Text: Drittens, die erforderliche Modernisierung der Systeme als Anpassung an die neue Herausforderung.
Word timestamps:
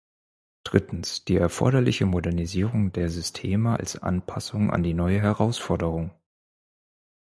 Drittens, 0.63 1.25
die 1.25 1.35
erforderliche 1.35 2.07
Modernisierung 2.07 2.91
der 2.91 3.07
Systeme 3.11 3.77
als 3.79 4.01
Anpassung 4.01 4.71
an 4.71 4.81
die 4.81 4.95
neue 4.95 5.21
Herausforderung. 5.21 6.09